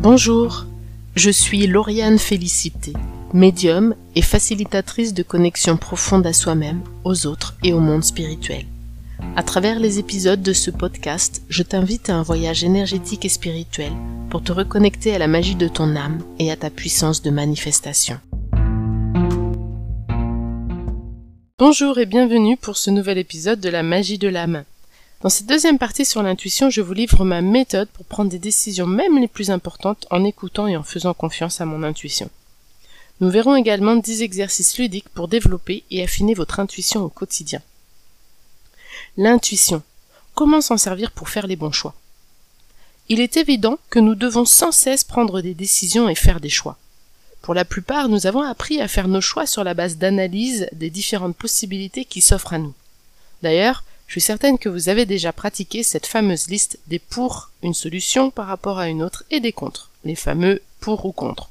Bonjour, 0.00 0.64
je 1.16 1.28
suis 1.28 1.66
Lauriane 1.66 2.20
Félicité, 2.20 2.92
médium 3.34 3.96
et 4.14 4.22
facilitatrice 4.22 5.12
de 5.12 5.24
connexion 5.24 5.76
profonde 5.76 6.24
à 6.24 6.32
soi-même, 6.32 6.82
aux 7.02 7.26
autres 7.26 7.56
et 7.64 7.72
au 7.72 7.80
monde 7.80 8.04
spirituel. 8.04 8.64
À 9.34 9.42
travers 9.42 9.80
les 9.80 9.98
épisodes 9.98 10.40
de 10.40 10.52
ce 10.52 10.70
podcast, 10.70 11.42
je 11.48 11.64
t'invite 11.64 12.10
à 12.10 12.14
un 12.14 12.22
voyage 12.22 12.62
énergétique 12.62 13.24
et 13.24 13.28
spirituel 13.28 13.90
pour 14.30 14.40
te 14.40 14.52
reconnecter 14.52 15.12
à 15.16 15.18
la 15.18 15.26
magie 15.26 15.56
de 15.56 15.66
ton 15.66 15.96
âme 15.96 16.20
et 16.38 16.52
à 16.52 16.56
ta 16.56 16.70
puissance 16.70 17.20
de 17.20 17.30
manifestation. 17.30 18.20
Bonjour 21.58 21.98
et 21.98 22.06
bienvenue 22.06 22.56
pour 22.56 22.76
ce 22.76 22.90
nouvel 22.90 23.18
épisode 23.18 23.58
de 23.58 23.68
la 23.68 23.82
magie 23.82 24.18
de 24.18 24.28
l'âme. 24.28 24.62
Dans 25.20 25.30
cette 25.30 25.46
deuxième 25.46 25.78
partie 25.78 26.04
sur 26.04 26.22
l'intuition, 26.22 26.70
je 26.70 26.80
vous 26.80 26.92
livre 26.92 27.24
ma 27.24 27.40
méthode 27.40 27.88
pour 27.88 28.04
prendre 28.04 28.30
des 28.30 28.38
décisions 28.38 28.86
même 28.86 29.18
les 29.18 29.26
plus 29.26 29.50
importantes 29.50 30.06
en 30.10 30.22
écoutant 30.22 30.68
et 30.68 30.76
en 30.76 30.84
faisant 30.84 31.12
confiance 31.12 31.60
à 31.60 31.64
mon 31.64 31.82
intuition. 31.82 32.30
Nous 33.20 33.28
verrons 33.28 33.56
également 33.56 33.96
10 33.96 34.22
exercices 34.22 34.78
ludiques 34.78 35.08
pour 35.08 35.26
développer 35.26 35.82
et 35.90 36.04
affiner 36.04 36.34
votre 36.34 36.60
intuition 36.60 37.02
au 37.02 37.08
quotidien. 37.08 37.60
L'intuition. 39.16 39.82
Comment 40.36 40.60
s'en 40.60 40.76
servir 40.76 41.10
pour 41.10 41.28
faire 41.28 41.48
les 41.48 41.56
bons 41.56 41.72
choix? 41.72 41.94
Il 43.08 43.20
est 43.20 43.36
évident 43.36 43.76
que 43.90 43.98
nous 43.98 44.14
devons 44.14 44.44
sans 44.44 44.70
cesse 44.70 45.02
prendre 45.02 45.40
des 45.40 45.54
décisions 45.54 46.08
et 46.08 46.14
faire 46.14 46.38
des 46.38 46.48
choix. 46.48 46.78
Pour 47.42 47.54
la 47.54 47.64
plupart, 47.64 48.08
nous 48.08 48.28
avons 48.28 48.42
appris 48.42 48.80
à 48.80 48.86
faire 48.86 49.08
nos 49.08 49.20
choix 49.20 49.46
sur 49.46 49.64
la 49.64 49.74
base 49.74 49.96
d'analyse 49.96 50.68
des 50.70 50.90
différentes 50.90 51.36
possibilités 51.36 52.04
qui 52.04 52.22
s'offrent 52.22 52.52
à 52.52 52.58
nous. 52.58 52.74
D'ailleurs, 53.42 53.82
je 54.08 54.12
suis 54.12 54.20
certaine 54.22 54.58
que 54.58 54.70
vous 54.70 54.88
avez 54.88 55.04
déjà 55.04 55.34
pratiqué 55.34 55.82
cette 55.82 56.06
fameuse 56.06 56.48
liste 56.48 56.78
des 56.86 56.98
pour 56.98 57.50
une 57.62 57.74
solution 57.74 58.30
par 58.30 58.46
rapport 58.46 58.78
à 58.78 58.88
une 58.88 59.02
autre 59.02 59.22
et 59.30 59.38
des 59.38 59.52
contre, 59.52 59.90
les 60.02 60.14
fameux 60.14 60.62
pour 60.80 61.04
ou 61.04 61.12
contre. 61.12 61.50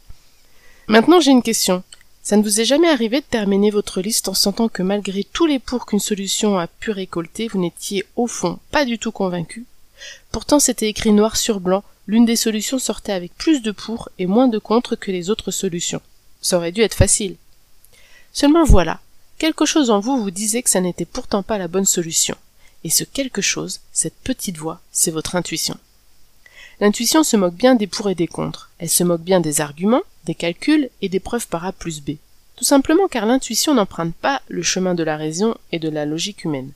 Maintenant 0.87 1.19
j'ai 1.19 1.29
une 1.29 1.43
question. 1.43 1.83
Ça 2.23 2.35
ne 2.35 2.41
vous 2.41 2.59
est 2.59 2.65
jamais 2.65 2.89
arrivé 2.89 3.19
de 3.21 3.25
terminer 3.25 3.69
votre 3.69 4.01
liste 4.01 4.27
en 4.27 4.33
sentant 4.33 4.69
que 4.69 4.81
malgré 4.81 5.23
tous 5.23 5.45
les 5.45 5.59
pour 5.59 5.85
qu'une 5.85 5.99
solution 5.99 6.57
a 6.57 6.65
pu 6.65 6.89
récolter, 6.89 7.47
vous 7.47 7.59
n'étiez 7.59 8.05
au 8.15 8.25
fond 8.25 8.57
pas 8.71 8.85
du 8.85 8.97
tout 8.97 9.11
convaincu? 9.11 9.67
Pourtant 10.31 10.59
c'était 10.59 10.89
écrit 10.89 11.11
noir 11.11 11.37
sur 11.37 11.59
blanc, 11.59 11.83
l'une 12.07 12.25
des 12.25 12.35
solutions 12.35 12.79
sortait 12.79 13.11
avec 13.11 13.35
plus 13.35 13.61
de 13.61 13.71
pour 13.71 14.09
et 14.17 14.25
moins 14.25 14.47
de 14.47 14.57
contre 14.57 14.95
que 14.95 15.11
les 15.11 15.29
autres 15.29 15.51
solutions. 15.51 16.01
Ça 16.41 16.57
aurait 16.57 16.71
dû 16.71 16.81
être 16.81 16.95
facile. 16.95 17.35
Seulement 18.33 18.63
voilà, 18.63 18.99
quelque 19.37 19.67
chose 19.67 19.91
en 19.91 19.99
vous 19.99 20.17
vous 20.17 20.31
disait 20.31 20.63
que 20.63 20.71
ça 20.71 20.81
n'était 20.81 21.05
pourtant 21.05 21.43
pas 21.43 21.59
la 21.59 21.67
bonne 21.67 21.85
solution. 21.85 22.35
Et 22.87 22.89
ce 22.89 23.03
quelque 23.03 23.41
chose, 23.41 23.81
cette 23.91 24.15
petite 24.15 24.57
voix, 24.57 24.79
c'est 24.93 25.11
votre 25.11 25.35
intuition. 25.35 25.75
L'intuition 26.79 27.21
se 27.21 27.35
moque 27.35 27.55
bien 27.55 27.75
des 27.75 27.85
pour 27.85 28.09
et 28.09 28.15
des 28.15 28.27
contre. 28.27 28.69
Elle 28.79 28.87
se 28.87 29.03
moque 29.03 29.23
bien 29.23 29.41
des 29.41 29.59
arguments, 29.59 30.03
des 30.23 30.35
calculs 30.35 30.89
et 31.01 31.09
des 31.09 31.19
preuves 31.19 31.49
par 31.49 31.65
A 31.65 31.73
plus 31.73 32.01
B. 32.01 32.11
Tout 32.55 32.63
simplement 32.63 33.09
car 33.09 33.25
l'intuition 33.25 33.73
n'emprunte 33.73 34.15
pas 34.15 34.41
le 34.47 34.63
chemin 34.63 34.95
de 34.95 35.03
la 35.03 35.17
raison 35.17 35.57
et 35.73 35.79
de 35.79 35.89
la 35.89 36.05
logique 36.05 36.45
humaine. 36.45 36.71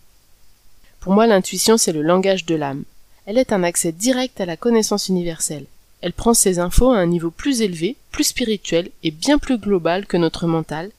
Pour 1.00 1.14
moi, 1.14 1.28
l'intuition, 1.28 1.78
c'est 1.78 1.94
le 1.94 2.02
langage 2.02 2.46
de 2.46 2.56
l'âme. 2.56 2.84
Elle 3.25 3.38
est 3.38 3.53
un 3.53 3.64
accès 3.64 3.94
direct 3.94 4.42
à 4.42 4.46
la 4.46 4.58
connaissance 4.58 5.08
universelle. 5.08 5.66
Elle 6.02 6.12
prend 6.12 6.34
ses 6.34 6.59
infos 6.59 6.92
à 6.92 6.98
un 6.98 7.06
niveau 7.06 7.31
plus 7.31 7.62
élevé, 7.62 7.96
plus 8.12 8.25
spirituel 8.25 8.90
et 9.03 9.12
bien 9.12 9.38
plus 9.38 9.58
global 9.58 10.06
que 10.06 10.18
notre 10.18 10.46
mental, 10.46 10.92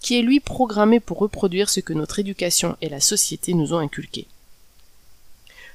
qui 0.00 0.16
est 0.16 0.22
lui 0.22 0.38
programmé 0.38 1.00
pour 1.00 1.18
reproduire 1.18 1.68
ce 1.68 1.80
que 1.80 1.94
notre 1.94 2.20
éducation 2.20 2.76
et 2.80 2.88
la 2.88 3.00
société 3.00 3.54
nous 3.54 3.74
ont 3.74 3.78
inculqué. 3.78 4.28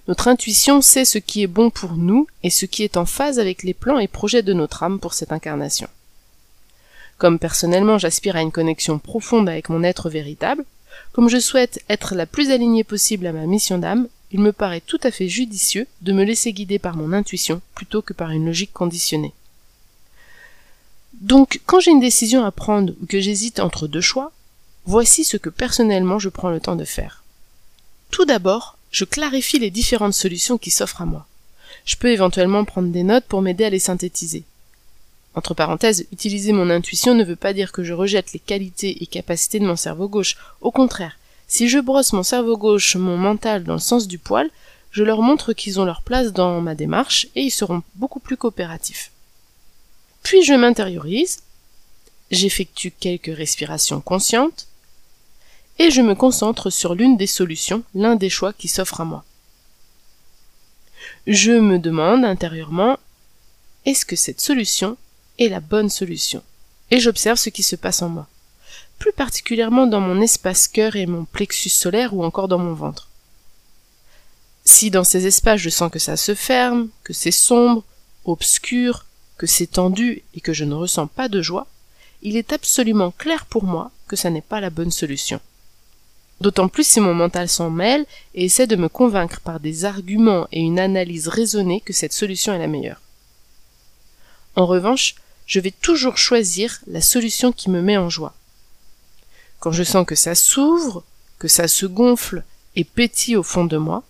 Notre 0.08 0.30
intuition 0.30 0.82
sait 0.82 1.04
ce 1.04 1.18
qui 1.18 1.44
est 1.44 1.48
bon 1.48 1.70
pour 1.70 1.94
nous 1.94 2.28
et 2.44 2.50
ce 2.50 2.66
qui 2.66 2.84
est 2.84 2.96
en 2.96 3.06
phase 3.06 3.40
avec 3.40 3.64
les 3.64 3.74
plans 3.74 4.00
et 4.00 4.08
projets 4.08 4.44
de 4.44 4.54
notre 4.54 4.84
âme 4.84 5.00
pour 5.00 5.14
cette 5.14 5.34
incarnation. 5.34 5.90
Comme 7.18 7.40
personnellement 7.40 7.98
j'aspire 7.98 8.36
à 8.36 8.42
une 8.42 8.52
connexion 8.52 9.00
profonde 9.00 9.50
avec 9.50 9.70
mon 9.70 9.84
être 9.84 10.10
véritable, 10.10 10.64
comme 11.12 11.30
je 11.30 11.40
souhaite 11.40 11.84
être 11.90 12.16
la 12.16 12.26
plus 12.26 12.52
alignée 12.52 12.84
possible 12.84 13.28
à 13.28 13.34
ma 13.34 13.46
mission 13.46 13.80
d'âme, 13.80 14.08
il 14.32 14.40
me 14.40 14.52
paraît 14.52 14.82
tout 14.82 15.00
à 15.04 15.12
fait 15.12 15.28
judicieux 15.28 15.88
de 16.02 16.14
me 16.14 16.24
laisser 16.24 16.54
guider 16.54 16.80
par 16.80 16.96
mon 16.96 17.12
intuition 17.12 17.62
plutôt 17.76 18.02
que 18.02 18.14
par 18.14 18.32
une 18.32 18.46
logique 18.46 18.74
conditionnée. 18.74 19.34
Donc, 21.22 21.62
quand 21.66 21.80
j'ai 21.80 21.92
une 21.92 22.00
décision 22.00 22.46
à 22.46 22.52
prendre 22.52 22.94
ou 23.02 23.06
que 23.08 23.20
j'hésite 23.20 23.60
entre 23.60 23.88
deux 23.88 24.02
choix, 24.02 24.32
voici 24.86 25.24
ce 25.24 25.38
que 25.38 25.50
personnellement 25.50 26.20
je 26.20 26.30
prends 26.30 26.50
le 26.50 26.60
temps 26.60 26.76
de 26.76 26.86
faire. 26.86 27.24
Tout 28.12 28.26
d'abord, 28.26 28.77
je 28.92 29.06
clarifie 29.06 29.60
les 29.60 29.72
différentes 29.72 30.14
solutions 30.14 30.58
qui 30.58 30.72
s'offrent 30.72 31.02
à 31.02 31.06
moi. 31.06 31.28
Je 31.86 31.96
peux 31.96 32.12
éventuellement 32.12 32.66
prendre 32.66 32.92
des 32.92 33.04
notes 33.04 33.26
pour 33.26 33.42
m'aider 33.42 33.66
à 33.66 33.70
les 33.70 33.80
synthétiser. 33.80 34.44
Entre 35.36 35.54
parenthèses, 35.54 36.08
utiliser 36.12 36.52
mon 36.52 36.70
intuition 36.70 37.14
ne 37.14 37.24
veut 37.24 37.36
pas 37.36 37.54
dire 37.54 37.72
que 37.72 37.84
je 37.84 37.94
rejette 37.94 38.34
les 38.34 38.40
qualités 38.40 39.04
et 39.04 39.06
capacités 39.06 39.60
de 39.60 39.68
mon 39.68 39.76
cerveau 39.76 40.10
gauche. 40.10 40.36
Au 40.62 40.72
contraire, 40.72 41.18
si 41.48 41.70
je 41.70 41.80
brosse 41.80 42.14
mon 42.14 42.24
cerveau 42.24 42.58
gauche, 42.58 42.96
mon 42.96 43.18
mental 43.18 43.64
dans 43.64 43.76
le 43.76 43.80
sens 43.80 44.08
du 44.08 44.18
poil, 44.18 44.50
je 44.92 45.04
leur 45.04 45.22
montre 45.22 45.54
qu'ils 45.54 45.80
ont 45.80 45.86
leur 45.86 46.02
place 46.02 46.34
dans 46.34 46.60
ma 46.60 46.76
démarche 46.76 47.28
et 47.36 47.44
ils 47.44 47.52
seront 47.52 47.84
beaucoup 47.96 48.20
plus 48.20 48.36
coopératifs. 48.36 49.12
Puis 50.24 50.44
je 50.44 50.54
m'intériorise, 50.54 51.40
j'effectue 52.32 52.92
quelques 52.92 53.36
respirations 53.36 54.02
conscientes, 54.02 54.68
et 55.80 55.92
je 55.92 56.02
me 56.02 56.16
concentre 56.16 56.70
sur 56.70 56.96
l'une 56.96 57.18
des 57.18 57.28
solutions, 57.28 57.84
l'un 57.94 58.16
des 58.16 58.30
choix 58.30 58.54
qui 58.54 58.68
s'offre 58.68 59.02
à 59.02 59.06
moi. 59.06 59.24
Je 61.28 61.52
me 61.52 61.78
demande 61.78 62.26
intérieurement 62.26 62.98
est-ce 63.86 64.06
que 64.06 64.16
cette 64.16 64.42
solution 64.42 64.98
est 65.40 65.50
la 65.50 65.60
bonne 65.60 65.90
solution? 65.90 66.44
Et 66.92 67.00
j'observe 67.00 67.38
ce 67.38 67.50
qui 67.50 67.64
se 67.64 67.76
passe 67.76 68.02
en 68.02 68.10
moi, 68.10 68.28
plus 68.98 69.14
particulièrement 69.14 69.88
dans 69.88 70.02
mon 70.02 70.22
espace 70.22 70.68
cœur 70.68 70.96
et 70.96 71.06
mon 71.06 71.26
plexus 71.26 71.70
solaire 71.70 72.14
ou 72.14 72.24
encore 72.24 72.48
dans 72.48 72.58
mon 72.58 72.74
ventre. 72.74 73.10
Si 74.66 74.92
dans 74.92 75.04
ces 75.04 75.28
espaces 75.28 75.62
je 75.62 75.70
sens 75.70 75.92
que 75.92 76.00
ça 76.00 76.18
se 76.18 76.36
ferme, 76.36 76.90
que 77.04 77.14
c'est 77.14 77.32
sombre, 77.32 77.84
obscur, 78.26 79.06
que 79.38 79.48
c'est 79.48 79.68
tendu 79.68 80.24
et 80.34 80.42
que 80.42 80.54
je 80.54 80.66
ne 80.66 80.74
ressens 80.74 81.08
pas 81.08 81.30
de 81.30 81.42
joie, 81.42 81.68
il 82.22 82.36
est 82.36 82.52
absolument 82.52 83.12
clair 83.12 83.46
pour 83.46 83.64
moi 83.64 83.92
que 84.08 84.16
ça 84.16 84.30
n'est 84.30 84.42
pas 84.42 84.60
la 84.60 84.70
bonne 84.70 84.92
solution. 84.92 85.40
D'autant 86.40 86.68
plus 86.68 86.86
si 86.86 87.00
mon 87.00 87.16
mental 87.16 87.50
s'en 87.50 87.70
mêle 87.70 88.06
et 88.36 88.46
essaie 88.46 88.68
de 88.68 88.76
me 88.76 88.90
convaincre 88.90 89.42
par 89.42 89.60
des 89.60 89.86
arguments 89.86 90.48
et 90.52 90.60
une 90.60 90.80
analyse 90.80 91.28
raisonnée 91.28 91.82
que 91.82 91.94
cette 91.94 92.14
solution 92.14 92.54
est 92.54 92.60
la 92.60 92.68
meilleure. 92.68 93.02
En 94.56 94.66
revanche, 94.66 95.16
je 95.48 95.60
vais 95.60 95.72
toujours 95.72 96.18
choisir 96.18 96.80
la 96.88 97.02
solution 97.02 97.52
qui 97.52 97.70
me 97.70 97.82
met 97.82 97.98
en 97.98 98.10
joie. 98.10 98.36
Quand 99.60 99.72
je 99.72 99.84
sens 99.84 100.06
que 100.06 100.16
ça 100.16 100.36
s'ouvre, 100.36 101.04
que 101.40 101.48
ça 101.48 101.68
se 101.68 101.86
gonfle 101.86 102.44
et 102.76 102.84
pétille 102.84 103.36
au 103.36 103.44
fond 103.44 103.66
de 103.66 103.78
moi, 103.78 104.04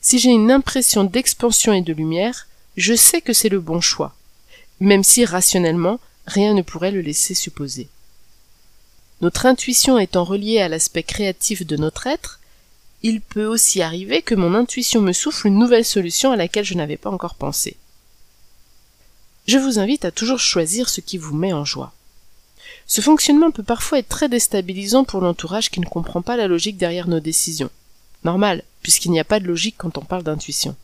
si 0.00 0.18
j'ai 0.18 0.30
une 0.30 0.50
impression 0.50 1.04
d'expansion 1.04 1.72
et 1.72 1.82
de 1.82 1.92
lumière, 1.92 2.46
je 2.76 2.94
sais 2.94 3.22
que 3.22 3.32
c'est 3.32 3.48
le 3.48 3.60
bon 3.60 3.80
choix, 3.80 4.14
même 4.80 5.02
si 5.02 5.24
rationnellement 5.24 5.98
rien 6.26 6.52
ne 6.52 6.62
pourrait 6.62 6.90
le 6.90 7.00
laisser 7.00 7.34
supposer. 7.34 7.88
Notre 9.22 9.46
intuition 9.46 9.98
étant 9.98 10.24
reliée 10.24 10.60
à 10.60 10.68
l'aspect 10.68 11.02
créatif 11.02 11.66
de 11.66 11.76
notre 11.76 12.06
être, 12.06 12.40
il 13.02 13.20
peut 13.20 13.46
aussi 13.46 13.80
arriver 13.80 14.20
que 14.20 14.34
mon 14.34 14.54
intuition 14.54 15.00
me 15.00 15.12
souffle 15.12 15.46
une 15.46 15.58
nouvelle 15.58 15.84
solution 15.84 16.32
à 16.32 16.36
laquelle 16.36 16.64
je 16.64 16.74
n'avais 16.74 16.96
pas 16.96 17.10
encore 17.10 17.34
pensé. 17.34 17.76
Je 19.46 19.58
vous 19.58 19.78
invite 19.78 20.04
à 20.04 20.10
toujours 20.10 20.40
choisir 20.40 20.88
ce 20.88 21.00
qui 21.00 21.18
vous 21.18 21.34
met 21.34 21.52
en 21.52 21.64
joie. 21.64 21.92
Ce 22.86 23.00
fonctionnement 23.00 23.50
peut 23.50 23.62
parfois 23.62 24.00
être 24.00 24.08
très 24.08 24.28
déstabilisant 24.28 25.04
pour 25.04 25.20
l'entourage 25.20 25.70
qui 25.70 25.80
ne 25.80 25.86
comprend 25.86 26.20
pas 26.20 26.36
la 26.36 26.46
logique 26.48 26.76
derrière 26.76 27.08
nos 27.08 27.20
décisions. 27.20 27.70
Normal, 28.24 28.64
puisqu'il 28.82 29.12
n'y 29.12 29.20
a 29.20 29.24
pas 29.24 29.40
de 29.40 29.46
logique 29.46 29.76
quand 29.78 29.98
on 29.98 30.04
parle 30.04 30.24
d'intuition. 30.24 30.76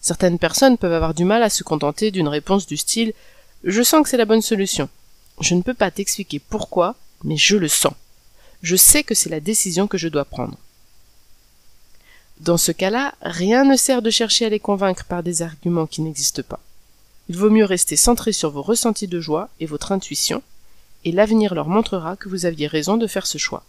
Certaines 0.00 0.38
personnes 0.38 0.78
peuvent 0.78 0.92
avoir 0.92 1.14
du 1.14 1.24
mal 1.24 1.42
à 1.42 1.50
se 1.50 1.62
contenter 1.62 2.10
d'une 2.10 2.28
réponse 2.28 2.66
du 2.66 2.76
style 2.76 3.12
Je 3.64 3.82
sens 3.82 4.02
que 4.02 4.08
c'est 4.08 4.16
la 4.16 4.24
bonne 4.24 4.40
solution. 4.40 4.88
Je 5.40 5.54
ne 5.54 5.62
peux 5.62 5.74
pas 5.74 5.90
t'expliquer 5.90 6.38
pourquoi, 6.38 6.96
mais 7.24 7.36
je 7.36 7.56
le 7.56 7.68
sens. 7.68 7.94
Je 8.62 8.76
sais 8.76 9.02
que 9.02 9.14
c'est 9.14 9.30
la 9.30 9.40
décision 9.40 9.86
que 9.86 9.98
je 9.98 10.08
dois 10.08 10.24
prendre. 10.24 10.56
Dans 12.40 12.56
ce 12.56 12.72
cas-là, 12.72 13.14
rien 13.20 13.64
ne 13.64 13.76
sert 13.76 14.02
de 14.02 14.10
chercher 14.10 14.46
à 14.46 14.48
les 14.48 14.60
convaincre 14.60 15.04
par 15.04 15.22
des 15.22 15.42
arguments 15.42 15.86
qui 15.86 16.00
n'existent 16.00 16.42
pas. 16.42 16.60
Il 17.28 17.36
vaut 17.36 17.50
mieux 17.50 17.64
rester 17.64 17.96
centré 17.96 18.32
sur 18.32 18.50
vos 18.50 18.62
ressentis 18.62 19.08
de 19.08 19.20
joie 19.20 19.50
et 19.60 19.66
votre 19.66 19.92
intuition, 19.92 20.42
et 21.04 21.12
l'avenir 21.12 21.54
leur 21.54 21.68
montrera 21.68 22.16
que 22.16 22.28
vous 22.28 22.46
aviez 22.46 22.66
raison 22.66 22.96
de 22.96 23.06
faire 23.06 23.26
ce 23.26 23.38
choix. 23.38 23.64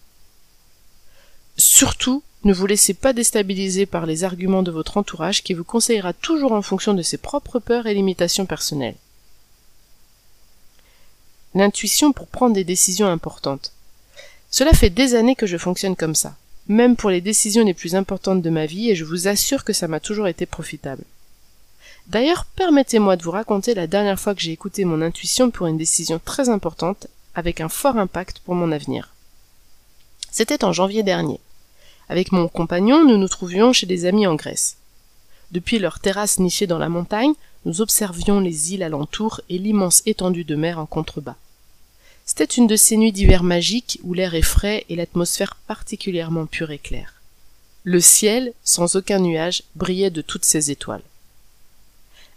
Surtout, 1.58 2.24
ne 2.44 2.54
vous 2.54 2.66
laissez 2.66 2.94
pas 2.94 3.14
déstabiliser 3.14 3.86
par 3.86 4.06
les 4.06 4.24
arguments 4.24 4.64
de 4.64 4.72
votre 4.72 4.98
entourage 4.98 5.44
qui 5.44 5.54
vous 5.54 5.64
conseillera 5.64 6.14
toujours 6.14 6.54
en 6.54 6.62
fonction 6.62 6.94
de 6.94 7.02
ses 7.02 7.18
propres 7.18 7.60
peurs 7.60 7.88
et 7.88 7.94
limitations 7.94 8.46
personnelles. 8.46 8.96
L'intuition 11.54 12.14
pour 12.14 12.28
prendre 12.28 12.56
des 12.56 12.64
décisions 12.64 13.08
importantes. 13.08 13.74
Cela 14.50 14.72
fait 14.72 14.90
des 14.90 15.16
années 15.16 15.36
que 15.36 15.48
je 15.48 15.58
fonctionne 15.58 15.96
comme 15.96 16.16
ça, 16.16 16.36
même 16.68 16.96
pour 16.96 17.10
les 17.10 17.22
décisions 17.22 17.66
les 17.66 17.74
plus 17.74 17.96
importantes 17.96 18.42
de 18.42 18.50
ma 18.50 18.66
vie, 18.66 18.90
et 18.90 18.96
je 18.96 19.06
vous 19.06 19.28
assure 19.28 19.64
que 19.64 19.74
ça 19.74 19.88
m'a 19.88 20.00
toujours 20.00 20.28
été 20.28 20.46
profitable. 20.46 21.04
D'ailleurs, 22.08 22.46
permettez-moi 22.56 23.16
de 23.16 23.24
vous 23.24 23.32
raconter 23.32 23.74
la 23.74 23.88
dernière 23.88 24.20
fois 24.20 24.36
que 24.36 24.42
j'ai 24.42 24.52
écouté 24.52 24.86
mon 24.86 25.02
intuition 25.02 25.52
pour 25.52 25.68
une 25.68 25.78
décision 25.78 26.20
très 26.24 26.50
importante 26.50 27.08
avec 27.36 27.62
un 27.62 27.70
fort 27.70 27.98
impact 27.98 28.40
pour 28.40 28.56
mon 28.56 28.72
avenir. 28.72 29.14
C'était 30.32 30.64
en 30.64 30.74
janvier 30.74 31.04
dernier. 31.04 31.40
Avec 32.10 32.32
mon 32.32 32.48
compagnon, 32.48 33.06
nous 33.06 33.18
nous 33.18 33.28
trouvions 33.28 33.74
chez 33.74 33.86
des 33.86 34.06
amis 34.06 34.28
en 34.28 34.36
Grèce. 34.36 34.78
Depuis 35.52 35.80
leur 35.80 36.00
terrasse 36.00 36.40
nichée 36.40 36.68
dans 36.68 36.78
la 36.78 36.90
montagne, 36.90 37.34
nous 37.66 37.82
observions 37.82 38.40
les 38.40 38.74
îles 38.74 38.84
alentours 38.84 39.42
et 39.50 39.58
l'immense 39.58 40.02
étendue 40.06 40.44
de 40.44 40.56
mer 40.56 40.80
en 40.80 40.86
contrebas. 40.86 41.36
C'était 42.26 42.46
une 42.46 42.68
de 42.68 42.76
ces 42.76 42.98
nuits 42.98 43.12
d'hiver 43.12 43.44
magiques 43.44 44.00
où 44.04 44.14
l'air 44.14 44.36
est 44.36 44.42
frais 44.42 44.86
et 44.90 44.96
l'atmosphère 44.96 45.58
particulièrement 45.68 46.46
pure 46.46 46.72
et 46.72 46.78
claire. 46.78 47.16
Le 47.84 48.00
ciel, 48.00 48.54
sans 48.64 48.96
aucun 48.96 49.20
nuage, 49.20 49.64
brillait 49.76 50.12
de 50.12 50.22
toutes 50.22 50.46
ses 50.46 50.72
étoiles. 50.72 51.02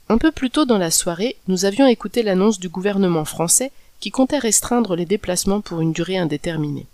Un 0.09 0.19
peu 0.19 0.33
plus 0.33 0.51
tôt 0.51 0.65
dans 0.65 0.79
la 0.79 0.91
soirée, 0.91 1.37
nous 1.49 1.65
avions 1.65 1.87
écouté 1.87 2.23
l'annonce 2.23 2.59
du 2.59 2.69
gouvernement 2.69 3.25
français 3.25 3.73
qui 4.01 4.11
comptait 4.11 4.39
restreindre 4.39 4.97
les 4.97 5.07
déplacements 5.07 5.61
pour 5.61 5.81
une 5.81 5.93
durée 5.93 6.19
indéterminée. 6.19 6.87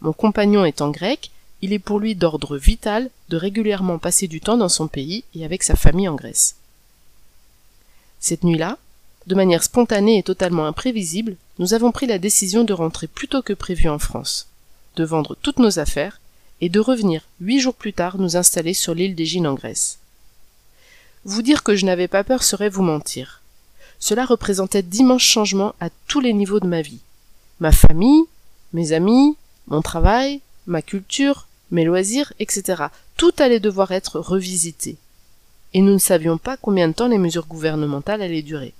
Mon 0.00 0.12
compagnon 0.12 0.64
étant 0.64 0.90
grec, 0.90 1.30
il 1.62 1.72
est 1.72 1.78
pour 1.78 1.98
lui 1.98 2.14
d'ordre 2.14 2.56
vital 2.56 3.10
de 3.30 3.36
régulièrement 3.36 3.98
passer 3.98 4.28
du 4.28 4.40
temps 4.40 4.56
dans 4.56 4.68
son 4.68 4.86
pays 4.86 5.24
et 5.34 5.44
avec 5.44 5.62
sa 5.62 5.76
famille 5.76 6.08
en 6.08 6.14
Grèce. 6.14 6.56
Cette 8.26 8.42
nuit-là, 8.42 8.78
de 9.26 9.34
manière 9.34 9.62
spontanée 9.62 10.16
et 10.16 10.22
totalement 10.22 10.64
imprévisible, 10.64 11.36
nous 11.58 11.74
avons 11.74 11.92
pris 11.92 12.06
la 12.06 12.18
décision 12.18 12.64
de 12.64 12.72
rentrer 12.72 13.06
plus 13.06 13.28
tôt 13.28 13.42
que 13.42 13.52
prévu 13.52 13.86
en 13.90 13.98
France, 13.98 14.48
de 14.96 15.04
vendre 15.04 15.36
toutes 15.42 15.58
nos 15.58 15.78
affaires 15.78 16.22
et 16.62 16.70
de 16.70 16.80
revenir 16.80 17.20
huit 17.42 17.60
jours 17.60 17.74
plus 17.74 17.92
tard 17.92 18.16
nous 18.16 18.38
installer 18.38 18.72
sur 18.72 18.94
l'île 18.94 19.14
d'Égine 19.14 19.46
en 19.46 19.52
Grèce. 19.52 19.98
Vous 21.26 21.42
dire 21.42 21.62
que 21.62 21.76
je 21.76 21.84
n'avais 21.84 22.08
pas 22.08 22.24
peur 22.24 22.44
serait 22.44 22.70
vous 22.70 22.82
mentir. 22.82 23.42
Cela 23.98 24.24
représentait 24.24 24.82
d'immenses 24.82 25.20
changements 25.20 25.74
à 25.78 25.90
tous 26.08 26.20
les 26.20 26.32
niveaux 26.32 26.60
de 26.60 26.66
ma 26.66 26.80
vie. 26.80 27.00
Ma 27.60 27.72
famille, 27.72 28.24
mes 28.72 28.92
amis, 28.92 29.36
mon 29.66 29.82
travail, 29.82 30.40
ma 30.66 30.80
culture, 30.80 31.46
mes 31.70 31.84
loisirs, 31.84 32.32
etc. 32.38 32.84
Tout 33.18 33.34
allait 33.36 33.60
devoir 33.60 33.92
être 33.92 34.18
revisité. 34.18 34.96
Et 35.74 35.82
nous 35.82 35.92
ne 35.92 35.98
savions 35.98 36.38
pas 36.38 36.56
combien 36.56 36.88
de 36.88 36.94
temps 36.94 37.08
les 37.08 37.18
mesures 37.18 37.46
gouvernementales 37.46 38.22
allaient 38.22 38.42
durer. 38.42 38.72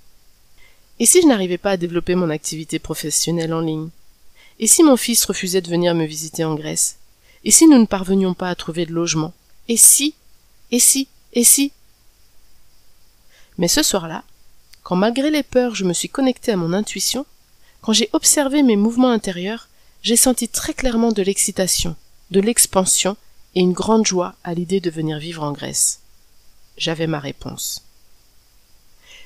Et 1.00 1.06
si 1.06 1.20
je 1.20 1.26
n'arrivais 1.26 1.58
pas 1.58 1.72
à 1.72 1.76
développer 1.76 2.14
mon 2.14 2.30
activité 2.30 2.78
professionnelle 2.78 3.52
en 3.52 3.60
ligne? 3.60 3.88
Et 4.60 4.68
si 4.68 4.84
mon 4.84 4.96
fils 4.96 5.24
refusait 5.24 5.60
de 5.60 5.68
venir 5.68 5.94
me 5.94 6.06
visiter 6.06 6.44
en 6.44 6.54
Grèce? 6.54 6.98
Et 7.44 7.50
si 7.50 7.66
nous 7.66 7.78
ne 7.78 7.86
parvenions 7.86 8.32
pas 8.32 8.48
à 8.48 8.54
trouver 8.54 8.86
de 8.86 8.92
logement? 8.92 9.34
Et 9.68 9.76
si? 9.76 10.14
Et 10.70 10.78
si? 10.78 11.08
Et 11.32 11.42
si? 11.42 11.72
Mais 13.58 13.68
ce 13.68 13.82
soir-là, 13.82 14.22
quand 14.84 14.96
malgré 14.96 15.30
les 15.30 15.42
peurs 15.42 15.74
je 15.74 15.84
me 15.84 15.92
suis 15.92 16.08
connecté 16.08 16.52
à 16.52 16.56
mon 16.56 16.72
intuition, 16.72 17.26
quand 17.80 17.92
j'ai 17.92 18.08
observé 18.12 18.62
mes 18.62 18.76
mouvements 18.76 19.10
intérieurs, 19.10 19.68
j'ai 20.02 20.16
senti 20.16 20.48
très 20.48 20.74
clairement 20.74 21.12
de 21.12 21.22
l'excitation, 21.22 21.96
de 22.30 22.40
l'expansion 22.40 23.16
et 23.54 23.60
une 23.60 23.72
grande 23.72 24.06
joie 24.06 24.34
à 24.44 24.54
l'idée 24.54 24.80
de 24.80 24.90
venir 24.90 25.18
vivre 25.18 25.42
en 25.42 25.52
Grèce. 25.52 26.00
J'avais 26.76 27.06
ma 27.06 27.20
réponse. 27.20 27.82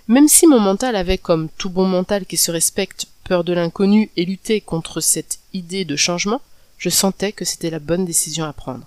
Même 0.07 0.29
si 0.29 0.47
mon 0.47 0.61
mental 0.61 0.97
avait, 0.97 1.19
comme 1.19 1.49
tout 1.59 1.71
bon 1.71 1.87
mental 1.87 2.25
qui 2.25 2.37
se 2.37 2.51
respecte, 2.51 3.07
peur 3.25 3.45
de 3.45 3.53
l'inconnu 3.53 4.11
et 4.17 4.25
luttait 4.25 4.61
contre 4.61 5.01
cette 5.01 5.39
idée 5.53 5.85
de 5.85 5.97
changement, 5.97 6.41
je 6.79 6.89
sentais 6.89 7.33
que 7.33 7.45
c'était 7.45 7.71
la 7.71 7.79
bonne 7.79 8.05
décision 8.05 8.45
à 8.45 8.53
prendre. 8.53 8.87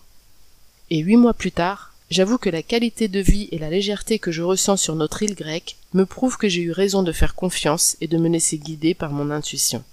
Et 0.90 1.00
huit 1.00 1.18
mois 1.18 1.34
plus 1.34 1.52
tard, 1.52 1.94
j'avoue 2.10 2.38
que 2.38 2.50
la 2.50 2.64
qualité 2.64 3.08
de 3.08 3.20
vie 3.20 3.50
et 3.52 3.60
la 3.60 3.70
légèreté 3.70 4.18
que 4.18 4.32
je 4.32 4.42
ressens 4.42 4.78
sur 4.78 4.96
notre 4.96 5.22
île 5.22 5.36
grecque 5.36 5.78
me 5.94 6.06
prouvent 6.06 6.38
que 6.38 6.50
j'ai 6.50 6.62
eu 6.62 6.72
raison 6.72 7.04
de 7.04 7.12
faire 7.12 7.36
confiance 7.36 7.98
et 8.02 8.08
de 8.08 8.18
me 8.18 8.30
laisser 8.30 8.58
guider 8.58 8.94
par 8.94 9.12
mon 9.12 9.30
intuition. 9.30 9.84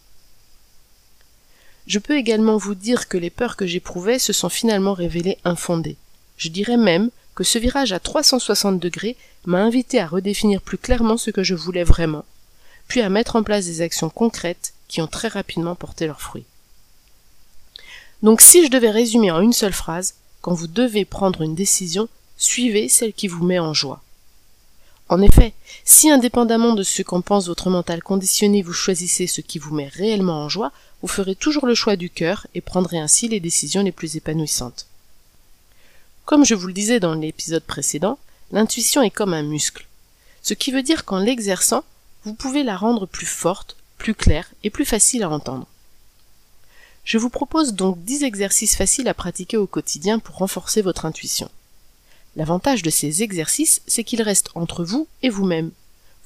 Je 1.86 1.98
peux 1.98 2.16
également 2.16 2.56
vous 2.56 2.74
dire 2.74 3.08
que 3.08 3.18
les 3.18 3.30
peurs 3.30 3.56
que 3.56 3.66
j'éprouvais 3.66 4.18
se 4.18 4.32
sont 4.32 4.48
finalement 4.48 4.94
révélées 4.94 5.38
infondées. 5.44 5.96
Je 6.36 6.48
dirais 6.48 6.76
même 6.76 7.10
que 7.38 7.44
ce 7.44 7.58
virage 7.60 7.92
à 7.92 8.00
360 8.00 8.80
degrés 8.80 9.16
m'a 9.46 9.62
invité 9.62 10.00
à 10.00 10.08
redéfinir 10.08 10.60
plus 10.60 10.76
clairement 10.76 11.16
ce 11.16 11.30
que 11.30 11.44
je 11.44 11.54
voulais 11.54 11.84
vraiment, 11.84 12.24
puis 12.88 13.00
à 13.00 13.08
mettre 13.08 13.36
en 13.36 13.44
place 13.44 13.66
des 13.66 13.80
actions 13.80 14.10
concrètes 14.10 14.74
qui 14.88 15.00
ont 15.00 15.06
très 15.06 15.28
rapidement 15.28 15.76
porté 15.76 16.08
leurs 16.08 16.20
fruits. 16.20 16.46
Donc 18.24 18.40
si 18.40 18.66
je 18.66 18.72
devais 18.72 18.90
résumer 18.90 19.30
en 19.30 19.40
une 19.40 19.52
seule 19.52 19.72
phrase, 19.72 20.14
quand 20.40 20.52
vous 20.52 20.66
devez 20.66 21.04
prendre 21.04 21.42
une 21.42 21.54
décision, 21.54 22.08
suivez 22.36 22.88
celle 22.88 23.12
qui 23.12 23.28
vous 23.28 23.44
met 23.44 23.60
en 23.60 23.72
joie. 23.72 24.02
En 25.08 25.22
effet, 25.22 25.52
si 25.84 26.10
indépendamment 26.10 26.74
de 26.74 26.82
ce 26.82 27.02
qu'en 27.02 27.20
pense 27.20 27.46
votre 27.46 27.70
mental 27.70 28.02
conditionné, 28.02 28.62
vous 28.62 28.72
choisissez 28.72 29.28
ce 29.28 29.42
qui 29.42 29.60
vous 29.60 29.72
met 29.72 29.86
réellement 29.86 30.42
en 30.42 30.48
joie, 30.48 30.72
vous 31.02 31.08
ferez 31.08 31.36
toujours 31.36 31.66
le 31.66 31.76
choix 31.76 31.94
du 31.94 32.10
cœur 32.10 32.48
et 32.56 32.60
prendrez 32.60 32.98
ainsi 32.98 33.28
les 33.28 33.38
décisions 33.38 33.84
les 33.84 33.92
plus 33.92 34.16
épanouissantes. 34.16 34.86
Comme 36.28 36.44
je 36.44 36.54
vous 36.54 36.66
le 36.66 36.74
disais 36.74 37.00
dans 37.00 37.14
l'épisode 37.14 37.62
précédent, 37.62 38.18
l'intuition 38.52 39.00
est 39.00 39.08
comme 39.08 39.32
un 39.32 39.42
muscle. 39.42 39.86
Ce 40.42 40.52
qui 40.52 40.72
veut 40.72 40.82
dire 40.82 41.06
qu'en 41.06 41.20
l'exerçant, 41.20 41.84
vous 42.24 42.34
pouvez 42.34 42.64
la 42.64 42.76
rendre 42.76 43.06
plus 43.06 43.24
forte, 43.24 43.76
plus 43.96 44.14
claire 44.14 44.46
et 44.62 44.68
plus 44.68 44.84
facile 44.84 45.22
à 45.22 45.30
entendre. 45.30 45.66
Je 47.02 47.16
vous 47.16 47.30
propose 47.30 47.72
donc 47.72 48.04
10 48.04 48.24
exercices 48.24 48.76
faciles 48.76 49.08
à 49.08 49.14
pratiquer 49.14 49.56
au 49.56 49.66
quotidien 49.66 50.18
pour 50.18 50.36
renforcer 50.36 50.82
votre 50.82 51.06
intuition. 51.06 51.50
L'avantage 52.36 52.82
de 52.82 52.90
ces 52.90 53.22
exercices, 53.22 53.80
c'est 53.86 54.04
qu'ils 54.04 54.20
restent 54.20 54.50
entre 54.54 54.84
vous 54.84 55.08
et 55.22 55.30
vous-même. 55.30 55.70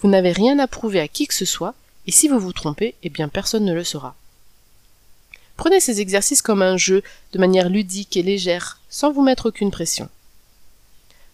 Vous, 0.01 0.09
n'avez 0.09 0.33
rien 0.33 0.59
à 0.59 0.67
prouver 0.67 0.99
à 0.99 1.07
qui 1.07 1.29
que 1.29 1.35
ce 1.35 1.45
soit, 1.45 1.77
et 2.09 2.11
si 2.11 2.27
vous 2.27 2.41
vous 2.41 2.53
trompez, 2.53 2.97
eh 3.05 3.09
bien 3.09 3.29
personne 3.29 3.65
ne 3.65 3.73
le 3.73 3.85
saura. 3.85 4.17
Prenez 5.57 5.81
ces 5.81 6.01
exercices 6.01 6.43
comme 6.43 6.63
un 6.63 6.77
jeu, 6.77 7.03
de 7.33 7.39
manière 7.39 7.69
ludique 7.69 8.17
et 8.17 8.23
légère, 8.23 8.81
sans 8.89 9.13
vous 9.13 9.23
mettre 9.23 9.49
aucune 9.49 9.71
pression. 9.71 10.09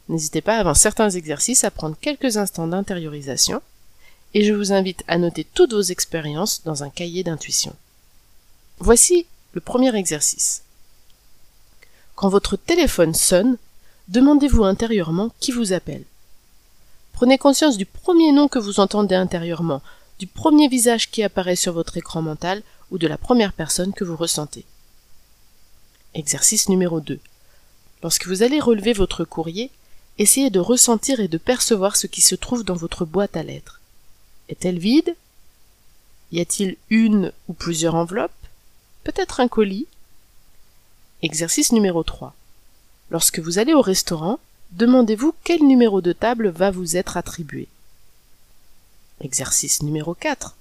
N'hésitez 0.09 0.41
pas 0.41 0.59
avant 0.59 0.75
certains 0.75 1.11
exercices 1.11 1.65
à 1.65 1.71
prendre 1.71 1.97
quelques 2.01 2.37
instants 2.37 2.67
d'intériorisation, 2.67 3.63
et 4.35 4.45
je 4.45 4.53
vous 4.53 4.73
invite 4.73 5.05
à 5.07 5.19
noter 5.19 5.45
toutes 5.45 5.73
vos 5.73 5.83
expériences 5.83 6.63
dans 6.65 6.83
un 6.83 6.91
cahier 6.91 7.23
d'intuition. 7.23 7.75
Voici 8.79 9.27
le 9.53 9.61
premier 9.61 9.95
exercice. 9.97 10.63
Quand 12.15 12.29
votre 12.29 12.57
téléphone 12.57 13.15
sonne, 13.15 13.59
demandez-vous 14.09 14.65
intérieurement 14.65 15.31
qui 15.41 15.53
vous 15.53 15.73
appelle. 15.73 16.05
Prenez 17.13 17.39
conscience 17.39 17.77
du 17.77 17.87
premier 17.87 18.33
nom 18.33 18.49
que 18.49 18.59
vous 18.59 18.81
entendez 18.81 19.15
intérieurement, 19.15 19.83
du 20.19 20.27
premier 20.27 20.69
visage 20.69 21.11
qui 21.11 21.23
apparaît 21.23 21.57
sur 21.57 21.73
votre 21.73 21.97
écran 21.97 22.23
mental 22.23 22.63
ou 22.91 22.99
de 22.99 23.07
la 23.07 23.19
première 23.19 23.53
personne 23.53 23.93
que 23.93 24.05
vous 24.05 24.17
ressentez. 24.17 24.65
Exercice 26.15 26.69
numéro 26.69 27.01
2. 27.01 27.21
Lorsque 28.03 28.27
vous 28.27 28.43
allez 28.43 28.61
relever 28.61 28.93
votre 28.93 29.25
courrier, 29.25 29.71
essayez 30.19 30.51
de 30.51 30.61
ressentir 30.61 31.21
et 31.21 31.29
de 31.29 31.39
percevoir 31.39 31.97
ce 31.97 32.07
qui 32.07 32.21
se 32.21 32.35
trouve 32.35 32.65
dans 32.65 32.75
votre 32.75 33.05
boîte 33.05 33.37
à 33.37 33.43
lettres. 33.43 33.81
Est-elle 34.49 34.79
vide? 34.79 35.15
Y 36.33 36.41
a-t-il 36.41 36.77
une 36.91 37.33
ou 37.49 37.53
plusieurs 37.53 37.95
enveloppes? 37.95 38.33
Peut-être 39.05 39.41
un 39.41 39.49
colis? 39.49 39.87
Exercice 41.23 41.73
numéro 41.73 42.03
3. 42.03 42.35
Lorsque 43.11 43.39
vous 43.39 43.59
allez 43.59 43.75
au 43.75 43.81
restaurant, 43.81 44.39
demandez-vous 44.73 45.35
quel 45.45 45.63
numéro 45.65 46.01
de 46.01 46.13
table 46.13 46.49
va 46.49 46.71
vous 46.71 46.97
être 46.97 47.17
attribué. 47.17 47.69
Exercice 49.21 49.83
numéro 49.83 50.15
4. 50.15 50.58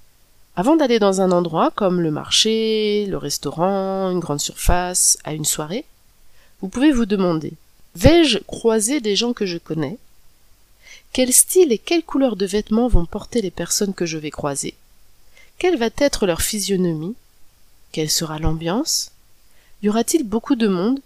Avant 0.58 0.74
d'aller 0.74 0.98
dans 0.98 1.20
un 1.20 1.30
endroit 1.30 1.70
comme 1.70 2.00
le 2.00 2.10
marché, 2.10 3.06
le 3.06 3.16
restaurant, 3.16 4.10
une 4.10 4.18
grande 4.18 4.40
surface, 4.40 5.16
à 5.22 5.32
une 5.32 5.44
soirée, 5.44 5.84
vous 6.60 6.66
pouvez 6.66 6.90
vous 6.90 7.06
demander 7.06 7.52
Vais-je 7.94 8.38
croiser 8.38 9.00
des 9.00 9.14
gens 9.14 9.32
que 9.32 9.46
je 9.46 9.58
connais? 9.58 9.98
Quel 11.12 11.32
style 11.32 11.70
et 11.70 11.78
quelle 11.78 12.02
couleur 12.02 12.34
de 12.34 12.44
vêtements 12.44 12.88
vont 12.88 13.06
porter 13.06 13.40
les 13.40 13.52
personnes 13.52 13.94
que 13.94 14.04
je 14.04 14.18
vais 14.18 14.32
croiser? 14.32 14.74
Quelle 15.58 15.78
va 15.78 15.90
être 15.96 16.26
leur 16.26 16.42
physionomie? 16.42 17.14
Quelle 17.92 18.10
sera 18.10 18.40
l'ambiance? 18.40 19.12
Y 19.84 19.90
aura-t-il 19.90 20.24
beaucoup 20.24 20.56
de 20.56 20.66
monde? 20.66 20.98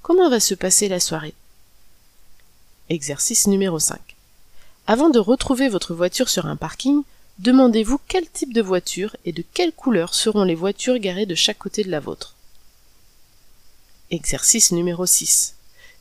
Comment 0.00 0.30
va 0.30 0.40
se 0.40 0.54
passer 0.54 0.88
la 0.88 1.00
soirée? 1.00 1.34
Exercice 2.88 3.46
numéro 3.46 3.78
5. 3.78 4.00
Avant 4.86 5.10
de 5.10 5.18
retrouver 5.18 5.68
votre 5.68 5.92
voiture 5.92 6.30
sur 6.30 6.46
un 6.46 6.56
parking, 6.56 7.02
Demandez-vous 7.38 7.98
quel 8.06 8.28
type 8.30 8.52
de 8.52 8.62
voiture 8.62 9.16
et 9.24 9.32
de 9.32 9.42
quelle 9.54 9.72
couleur 9.72 10.14
seront 10.14 10.44
les 10.44 10.54
voitures 10.54 10.98
garées 10.98 11.26
de 11.26 11.34
chaque 11.34 11.58
côté 11.58 11.82
de 11.82 11.90
la 11.90 11.98
vôtre. 11.98 12.36
Exercice 14.12 14.70
numéro 14.70 15.04
6. 15.04 15.56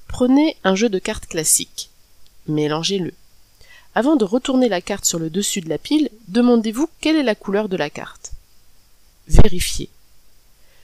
Prenez 0.07 0.57
un 0.63 0.75
jeu 0.75 0.89
de 0.89 0.99
cartes 0.99 1.25
classique. 1.25 1.89
Mélangez-le. 2.47 3.13
Avant 3.95 4.15
de 4.15 4.25
retourner 4.25 4.69
la 4.69 4.81
carte 4.81 5.05
sur 5.05 5.17
le 5.17 5.31
dessus 5.31 5.61
de 5.61 5.69
la 5.69 5.79
pile, 5.79 6.09
demandez-vous 6.27 6.87
quelle 7.01 7.15
est 7.15 7.23
la 7.23 7.35
couleur 7.35 7.67
de 7.67 7.77
la 7.77 7.89
carte. 7.89 8.31
Vérifiez. 9.27 9.89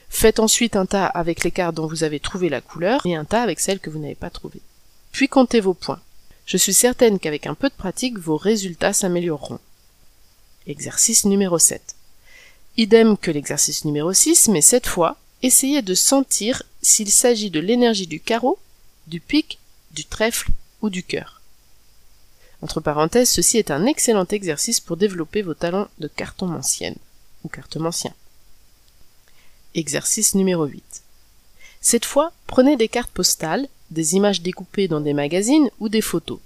Faites 0.08 0.40
ensuite 0.40 0.74
un 0.74 0.86
tas 0.86 1.06
avec 1.06 1.44
les 1.44 1.52
cartes 1.52 1.76
dont 1.76 1.86
vous 1.86 2.02
avez 2.02 2.18
trouvé 2.18 2.48
la 2.48 2.60
couleur 2.60 3.06
et 3.06 3.14
un 3.14 3.24
tas 3.24 3.42
avec 3.42 3.60
celles 3.60 3.78
que 3.78 3.90
vous 3.90 4.00
n'avez 4.00 4.16
pas 4.16 4.30
trouvées. 4.30 4.62
Puis 5.12 5.28
comptez 5.28 5.60
vos 5.60 5.74
points. 5.74 6.00
Je 6.44 6.56
suis 6.56 6.74
certaine 6.74 7.20
qu'avec 7.20 7.46
un 7.46 7.54
peu 7.54 7.68
de 7.68 7.74
pratique, 7.74 8.18
vos 8.18 8.36
résultats 8.36 8.92
s'amélioreront. 8.92 9.60
Exercice 10.66 11.24
numéro 11.24 11.58
7. 11.58 11.96
Idem 12.76 13.16
que 13.16 13.30
l'exercice 13.30 13.86
numéro 13.86 14.12
6, 14.12 14.48
mais 14.48 14.60
cette 14.60 14.86
fois, 14.86 15.16
essayez 15.42 15.80
de 15.80 15.94
sentir 15.94 16.62
s'il 16.82 17.10
s'agit 17.10 17.50
de 17.50 17.60
l'énergie 17.60 18.06
du 18.06 18.20
carreau, 18.20 18.58
du 19.06 19.20
pic, 19.20 19.58
du 19.92 20.04
trèfle 20.04 20.50
ou 20.82 20.90
du 20.90 21.02
cœur. 21.02 21.40
Entre 22.60 22.80
parenthèses, 22.80 23.30
ceci 23.30 23.56
est 23.56 23.70
un 23.70 23.86
excellent 23.86 24.26
exercice 24.26 24.80
pour 24.80 24.98
développer 24.98 25.40
vos 25.40 25.54
talents 25.54 25.88
de 25.98 26.08
cartomancienne 26.08 26.96
ou 27.42 27.48
cartomancien. 27.48 28.12
Exercice 29.74 30.34
numéro 30.34 30.66
8. 30.66 31.02
Cette 31.80 32.04
fois, 32.04 32.32
prenez 32.46 32.76
des 32.76 32.88
cartes 32.88 33.12
postales, 33.12 33.66
des 33.90 34.14
images 34.14 34.42
découpées 34.42 34.88
dans 34.88 35.00
des 35.00 35.14
magazines 35.14 35.70
ou 35.80 35.88
des 35.88 36.02
photos. 36.02 36.38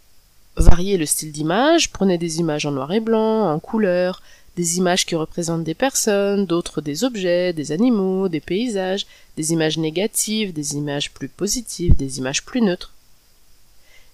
Variez 0.56 0.96
le 0.96 1.06
style 1.06 1.32
d'image, 1.32 1.90
prenez 1.90 2.16
des 2.16 2.38
images 2.38 2.66
en 2.66 2.70
noir 2.70 2.92
et 2.92 3.00
blanc, 3.00 3.52
en 3.52 3.58
couleur, 3.58 4.22
des 4.56 4.78
images 4.78 5.04
qui 5.04 5.16
représentent 5.16 5.64
des 5.64 5.74
personnes, 5.74 6.46
d'autres 6.46 6.80
des 6.80 7.02
objets, 7.02 7.52
des 7.52 7.72
animaux, 7.72 8.28
des 8.28 8.40
paysages, 8.40 9.06
des 9.36 9.52
images 9.52 9.78
négatives, 9.78 10.52
des 10.52 10.74
images 10.74 11.10
plus 11.10 11.28
positives, 11.28 11.96
des 11.96 12.18
images 12.18 12.44
plus 12.44 12.60
neutres. 12.60 12.92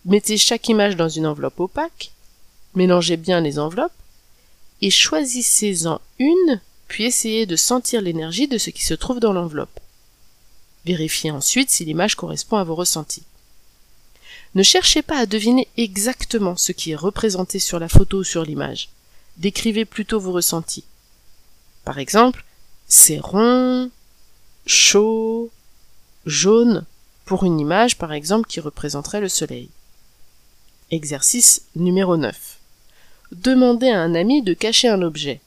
Mettez 0.07 0.39
chaque 0.39 0.69
image 0.71 0.97
dans 0.97 1.11
une 1.11 1.27
enveloppe 1.27 1.61
opaque, 1.61 2.13
mélangez 2.75 3.19
bien 3.19 3.43
les 3.43 3.59
enveloppes, 3.59 3.93
et 4.81 4.91
choisissez-en 4.91 6.01
une, 6.19 6.61
puis 6.89 7.05
essayez 7.05 7.45
de 7.45 7.57
sentir 7.57 8.01
l'énergie 8.01 8.49
de 8.49 8.57
ce 8.57 8.71
qui 8.71 8.85
se 8.85 8.95
trouve 8.95 9.21
dans 9.21 9.35
l'enveloppe. 9.35 9.79
Vérifiez 10.87 11.31
ensuite 11.31 11.69
si 11.69 11.85
l'image 11.85 12.15
correspond 12.15 12.57
à 12.57 12.65
vos 12.65 12.75
ressentis. 12.75 13.25
Ne 14.55 14.63
cherchez 14.63 15.03
pas 15.03 15.19
à 15.19 15.27
deviner 15.27 15.69
exactement 15.77 16.57
ce 16.57 16.73
qui 16.73 16.91
est 16.91 16.97
représenté 16.97 17.59
sur 17.59 17.79
la 17.79 17.89
photo 17.89 18.19
ou 18.19 18.25
sur 18.25 18.45
l'image. 18.45 18.89
Décrivez 19.37 19.85
plutôt 19.85 20.19
vos 20.19 20.33
ressentis. 20.33 20.85
Par 21.85 21.99
exemple, 21.99 22.45
c'est 22.89 23.21
rond, 23.21 23.91
chaud, 24.67 25.51
jaune, 26.27 26.85
pour 27.25 27.45
une 27.45 27.61
image 27.61 27.97
par 27.97 28.13
exemple 28.13 28.49
qui 28.49 28.59
représenterait 28.59 29.21
le 29.21 29.29
soleil. 29.29 29.69
Exercice 30.91 31.63
numéro 31.77 32.17
9. 32.17 32.59
Demandez 33.31 33.91
à 33.91 34.01
un 34.01 34.17
ami 34.17 34.43
de 34.43 34.53
cacher 34.53 34.89
un 34.89 35.03
objet. 35.03 35.41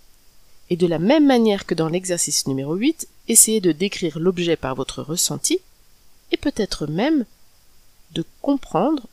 Et 0.69 0.77
de 0.77 0.87
la 0.87 0.97
même 0.97 1.27
manière 1.27 1.65
que 1.65 1.75
dans 1.75 1.89
l'exercice 1.89 2.47
numéro 2.47 2.75
8, 2.75 3.09
essayez 3.27 3.59
de 3.59 3.73
décrire 3.73 4.17
l'objet 4.17 4.55
par 4.55 4.75
votre 4.75 5.03
ressenti 5.03 5.59
et 6.31 6.37
peut-être 6.37 6.87
même 6.87 7.25
de 8.13 8.25
comprendre 8.41 9.07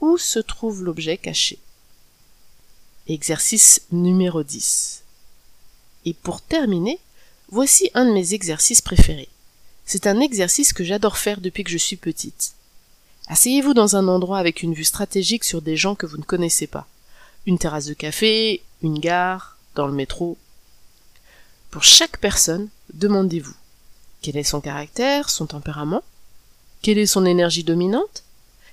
où 0.00 0.18
se 0.18 0.38
trouve 0.38 0.82
l'objet 0.82 1.16
caché. 1.16 1.58
Exercice 3.08 3.82
numéro 3.90 4.42
10. 4.42 5.02
Et 6.04 6.14
pour 6.14 6.40
terminer, 6.40 6.98
voici 7.48 7.90
un 7.94 8.04
de 8.04 8.12
mes 8.12 8.34
exercices 8.34 8.82
préférés. 8.82 9.28
C'est 9.84 10.06
un 10.06 10.20
exercice 10.20 10.72
que 10.72 10.84
j'adore 10.84 11.18
faire 11.18 11.40
depuis 11.40 11.64
que 11.64 11.70
je 11.70 11.78
suis 11.78 11.96
petite. 11.96 12.54
Asseyez-vous 13.28 13.74
dans 13.74 13.96
un 13.96 14.08
endroit 14.08 14.38
avec 14.38 14.62
une 14.62 14.74
vue 14.74 14.84
stratégique 14.84 15.44
sur 15.44 15.62
des 15.62 15.76
gens 15.76 15.94
que 15.94 16.06
vous 16.06 16.18
ne 16.18 16.22
connaissez 16.22 16.66
pas. 16.66 16.86
Une 17.46 17.58
terrasse 17.58 17.86
de 17.86 17.94
café, 17.94 18.62
une 18.82 18.98
gare, 18.98 19.56
dans 19.74 19.86
le 19.86 19.92
métro. 19.92 20.36
Pour 21.70 21.84
chaque 21.84 22.18
personne, 22.18 22.68
demandez-vous 22.92 23.54
quel 24.20 24.36
est 24.36 24.44
son 24.44 24.60
caractère, 24.60 25.30
son 25.30 25.46
tempérament, 25.46 26.02
quelle 26.82 26.98
est 26.98 27.06
son 27.06 27.24
énergie 27.24 27.64
dominante, 27.64 28.22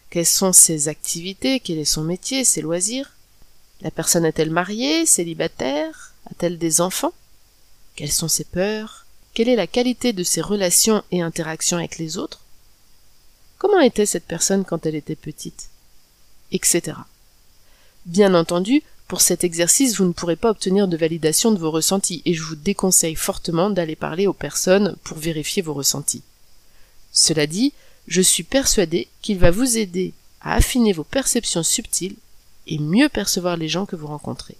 quelles 0.09 0.25
sont 0.25 0.53
ses 0.53 0.87
activités, 0.87 1.59
quel 1.59 1.77
est 1.77 1.85
son 1.85 2.03
métier, 2.03 2.43
ses 2.43 2.61
loisirs? 2.61 3.11
La 3.81 3.91
personne 3.91 4.25
est-elle 4.25 4.51
mariée, 4.51 5.05
célibataire, 5.05 6.13
a-t-elle 6.29 6.57
des 6.57 6.81
enfants? 6.81 7.13
Quelles 7.95 8.11
sont 8.11 8.27
ses 8.27 8.43
peurs? 8.43 9.05
Quelle 9.33 9.49
est 9.49 9.55
la 9.55 9.67
qualité 9.67 10.11
de 10.11 10.23
ses 10.23 10.41
relations 10.41 11.03
et 11.11 11.21
interactions 11.21 11.77
avec 11.77 11.97
les 11.97 12.17
autres? 12.17 12.41
Comment 13.57 13.79
était 13.79 14.05
cette 14.05 14.25
personne 14.25 14.65
quand 14.65 14.85
elle 14.85 14.95
était 14.95 15.15
petite? 15.15 15.69
Etc. 16.51 16.97
Bien 18.05 18.33
entendu, 18.33 18.83
pour 19.07 19.21
cet 19.21 19.43
exercice, 19.43 19.97
vous 19.97 20.05
ne 20.05 20.13
pourrez 20.13 20.35
pas 20.35 20.51
obtenir 20.51 20.87
de 20.87 20.97
validation 20.97 21.51
de 21.51 21.59
vos 21.59 21.71
ressentis 21.71 22.21
et 22.25 22.33
je 22.33 22.43
vous 22.43 22.55
déconseille 22.55 23.15
fortement 23.15 23.69
d'aller 23.69 23.95
parler 23.95 24.27
aux 24.27 24.33
personnes 24.33 24.95
pour 25.03 25.17
vérifier 25.17 25.61
vos 25.61 25.73
ressentis. 25.73 26.23
Cela 27.11 27.47
dit, 27.47 27.73
je 28.09 28.21
suis 28.21 28.43
persuadé 28.43 29.07
qu'il 29.21 29.37
va 29.37 29.51
vous 29.51 29.77
aider 29.77 30.13
à 30.41 30.55
affiner 30.55 30.93
vos 30.93 31.03
perceptions 31.03 31.63
subtiles 31.63 32.15
et 32.65 32.79
mieux 32.79 33.07
percevoir 33.07 33.55
les 33.55 33.69
gens 33.69 33.85
que 33.85 33.95
vous 33.95 34.07
rencontrez. 34.07 34.57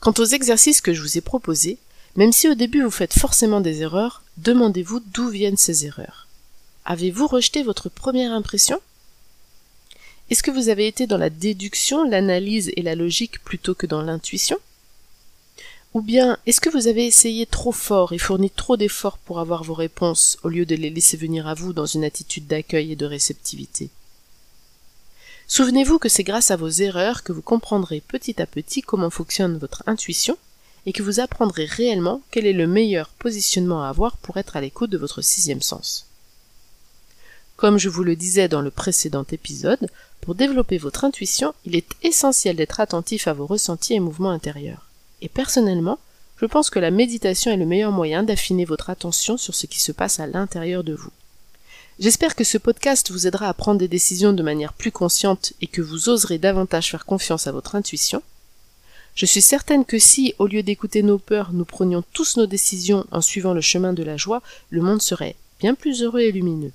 Quant 0.00 0.14
aux 0.18 0.24
exercices 0.24 0.80
que 0.80 0.94
je 0.94 1.02
vous 1.02 1.18
ai 1.18 1.20
proposés, 1.20 1.78
même 2.16 2.32
si 2.32 2.48
au 2.48 2.54
début 2.54 2.82
vous 2.82 2.90
faites 2.90 3.18
forcément 3.18 3.60
des 3.60 3.82
erreurs, 3.82 4.22
demandez-vous 4.38 5.00
d'où 5.00 5.28
viennent 5.28 5.58
ces 5.58 5.84
erreurs. 5.84 6.26
Avez-vous 6.86 7.26
rejeté 7.26 7.62
votre 7.62 7.90
première 7.90 8.32
impression? 8.32 8.80
Est-ce 10.30 10.42
que 10.42 10.50
vous 10.50 10.70
avez 10.70 10.86
été 10.86 11.06
dans 11.06 11.18
la 11.18 11.30
déduction, 11.30 12.08
l'analyse 12.08 12.72
et 12.76 12.82
la 12.82 12.94
logique 12.94 13.44
plutôt 13.44 13.74
que 13.74 13.86
dans 13.86 14.00
l'intuition? 14.00 14.56
Ou 15.94 16.02
bien 16.02 16.38
est-ce 16.44 16.60
que 16.60 16.70
vous 16.70 16.88
avez 16.88 17.06
essayé 17.06 17.46
trop 17.46 17.70
fort 17.70 18.12
et 18.12 18.18
fourni 18.18 18.50
trop 18.50 18.76
d'efforts 18.76 19.18
pour 19.18 19.38
avoir 19.38 19.62
vos 19.62 19.74
réponses 19.74 20.38
au 20.42 20.48
lieu 20.48 20.66
de 20.66 20.74
les 20.74 20.90
laisser 20.90 21.16
venir 21.16 21.46
à 21.46 21.54
vous 21.54 21.72
dans 21.72 21.86
une 21.86 22.02
attitude 22.02 22.48
d'accueil 22.48 22.90
et 22.90 22.96
de 22.96 23.06
réceptivité? 23.06 23.90
Souvenez-vous 25.46 26.00
que 26.00 26.08
c'est 26.08 26.24
grâce 26.24 26.50
à 26.50 26.56
vos 26.56 26.68
erreurs 26.68 27.22
que 27.22 27.30
vous 27.30 27.42
comprendrez 27.42 28.00
petit 28.00 28.42
à 28.42 28.46
petit 28.46 28.82
comment 28.82 29.08
fonctionne 29.08 29.56
votre 29.56 29.84
intuition 29.86 30.36
et 30.84 30.92
que 30.92 31.04
vous 31.04 31.20
apprendrez 31.20 31.64
réellement 31.64 32.22
quel 32.32 32.46
est 32.46 32.52
le 32.52 32.66
meilleur 32.66 33.10
positionnement 33.10 33.84
à 33.84 33.88
avoir 33.88 34.16
pour 34.16 34.36
être 34.36 34.56
à 34.56 34.60
l'écoute 34.60 34.90
de 34.90 34.98
votre 34.98 35.22
sixième 35.22 35.62
sens. 35.62 36.06
Comme 37.54 37.78
je 37.78 37.88
vous 37.88 38.02
le 38.02 38.16
disais 38.16 38.48
dans 38.48 38.62
le 38.62 38.72
précédent 38.72 39.24
épisode, 39.30 39.88
pour 40.20 40.34
développer 40.34 40.76
votre 40.76 41.04
intuition, 41.04 41.54
il 41.64 41.76
est 41.76 41.88
essentiel 42.02 42.56
d'être 42.56 42.80
attentif 42.80 43.28
à 43.28 43.32
vos 43.32 43.46
ressentis 43.46 43.94
et 43.94 44.00
mouvements 44.00 44.30
intérieurs. 44.30 44.88
Et 45.22 45.28
personnellement, 45.28 45.98
je 46.40 46.46
pense 46.46 46.70
que 46.70 46.78
la 46.78 46.90
méditation 46.90 47.50
est 47.50 47.56
le 47.56 47.66
meilleur 47.66 47.92
moyen 47.92 48.22
d'affiner 48.22 48.64
votre 48.64 48.90
attention 48.90 49.36
sur 49.36 49.54
ce 49.54 49.66
qui 49.66 49.80
se 49.80 49.92
passe 49.92 50.20
à 50.20 50.26
l'intérieur 50.26 50.84
de 50.84 50.94
vous. 50.94 51.10
J'espère 52.00 52.34
que 52.34 52.42
ce 52.42 52.58
podcast 52.58 53.12
vous 53.12 53.26
aidera 53.26 53.48
à 53.48 53.54
prendre 53.54 53.78
des 53.78 53.88
décisions 53.88 54.32
de 54.32 54.42
manière 54.42 54.72
plus 54.72 54.90
consciente 54.90 55.52
et 55.60 55.68
que 55.68 55.80
vous 55.80 56.08
oserez 56.08 56.38
davantage 56.38 56.90
faire 56.90 57.06
confiance 57.06 57.46
à 57.46 57.52
votre 57.52 57.76
intuition. 57.76 58.20
Je 59.14 59.26
suis 59.26 59.42
certaine 59.42 59.84
que 59.84 60.00
si, 60.00 60.34
au 60.40 60.48
lieu 60.48 60.64
d'écouter 60.64 61.04
nos 61.04 61.18
peurs, 61.18 61.52
nous 61.52 61.64
prenions 61.64 62.02
tous 62.12 62.36
nos 62.36 62.46
décisions 62.46 63.06
en 63.12 63.20
suivant 63.20 63.54
le 63.54 63.60
chemin 63.60 63.92
de 63.92 64.02
la 64.02 64.16
joie, 64.16 64.42
le 64.70 64.82
monde 64.82 65.00
serait 65.00 65.36
bien 65.60 65.76
plus 65.76 66.02
heureux 66.02 66.20
et 66.20 66.32
lumineux. 66.32 66.72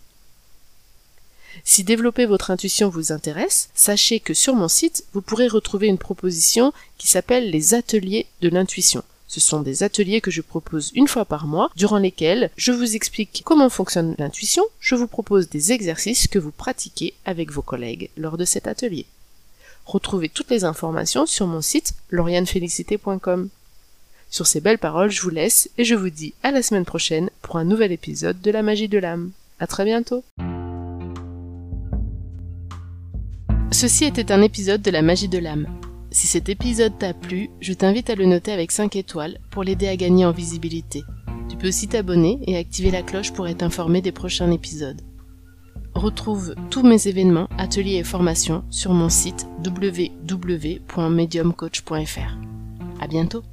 Si 1.63 1.84
développer 1.84 2.25
votre 2.25 2.51
intuition 2.51 2.89
vous 2.89 3.12
intéresse, 3.12 3.70
sachez 3.74 4.20
que 4.20 4.34
sur 4.34 4.56
mon 4.56 4.68
site, 4.68 5.04
vous 5.13 5.22
pourrez 5.22 5.48
retrouver 5.48 5.88
une 5.88 5.98
proposition 5.98 6.74
qui 6.98 7.08
s'appelle 7.08 7.50
les 7.50 7.74
ateliers 7.74 8.28
de 8.42 8.50
l'intuition. 8.50 9.04
Ce 9.28 9.39
sont 9.39 9.62
des 9.62 9.84
ateliers 9.84 10.22
que 10.22 10.32
je 10.32 10.42
propose 10.42 10.92
une 10.96 11.08
fois 11.08 11.24
par 11.24 11.46
mois, 11.46 11.70
durant 11.75 12.00
lesquels 12.00 12.50
je 12.58 12.72
vous 12.72 12.96
explique 12.96 13.44
comment 13.46 13.70
fonctionne 13.70 14.16
l'intuition, 14.18 14.63
je 14.80 14.96
vous 14.96 15.08
propose 15.08 15.50
des 15.50 15.72
exercices 15.72 16.28
que 16.28 16.39
vous 16.39 16.51
pratiquez 16.51 17.13
avec 17.25 17.51
vos 17.51 17.62
collègues 17.62 18.10
lors 18.18 18.38
de 18.38 18.46
cet 18.46 18.68
atelier. 18.68 19.06
Retrouvez 19.86 20.30
toutes 20.30 20.50
les 20.50 20.63
informations 20.63 21.28
sur 21.28 21.46
mon 21.46 21.62
site 21.62 21.94
laurianefélicité.com. 22.10 23.50
Sur 24.32 24.48
ces 24.48 24.62
belles 24.62 24.78
paroles, 24.80 25.12
je 25.12 25.22
vous 25.22 25.30
laisse 25.30 25.70
et 25.78 25.84
je 25.84 25.96
vous 25.96 26.10
dis 26.10 26.34
à 26.42 26.51
la 26.51 26.63
semaine 26.63 26.86
prochaine 26.86 27.30
pour 27.42 27.58
un 27.58 27.66
nouvel 27.66 27.92
épisode 27.92 28.42
de 28.42 28.51
la 28.51 28.63
magie 28.63 28.88
de 28.88 29.00
l'âme. 29.00 29.32
À 29.60 29.68
très 29.68 29.86
bientôt! 29.86 30.24
Ceci 33.79 34.03
était 34.03 34.33
un 34.33 34.41
épisode 34.41 34.81
de 34.81 34.91
la 34.91 35.01
magie 35.01 35.29
de 35.29 35.38
l'âme. 35.38 35.65
Si 36.12 36.27
cet 36.27 36.50
épisode 36.50 36.98
t'a 37.00 37.13
plu, 37.13 37.50
je 37.62 37.71
t'invite 37.71 38.09
à 38.09 38.15
le 38.15 38.25
noter 38.25 38.51
avec 38.51 38.74
5 38.74 38.98
étoiles 38.98 39.39
pour 39.51 39.63
l'aider 39.63 39.88
à 39.88 39.95
gagner 39.95 40.25
en 40.25 40.33
visibilité. 40.33 41.05
Tu 41.48 41.55
peux 41.55 41.69
aussi 41.69 41.88
t'abonner 41.88 42.39
et 42.45 42.57
activer 42.57 42.91
la 42.91 43.03
cloche 43.03 43.31
pour 43.31 43.48
être 43.48 43.63
informé 43.63 44.01
des 44.01 44.12
prochains 44.12 44.51
épisodes. 44.51 45.00
Retrouve 45.93 46.55
tous 46.69 46.83
mes 46.83 47.07
événements, 47.07 47.48
ateliers 47.57 47.95
et 47.95 48.03
formations 48.03 48.65
sur 48.69 48.91
mon 48.91 49.07
site 49.07 49.48
www.mediumcoach.fr. 49.65 52.38
À 53.00 53.07
bientôt! 53.07 53.43